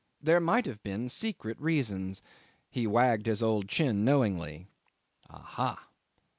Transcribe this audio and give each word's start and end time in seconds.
There 0.19 0.39
might 0.39 0.65
have 0.65 0.81
been 0.81 1.09
secret 1.09 1.61
reasons. 1.61 2.23
He 2.71 2.87
wagged 2.87 3.27
his 3.27 3.43
old 3.43 3.67
chin 3.69 4.03
knowingly. 4.03 4.65
Aha! 5.29 5.89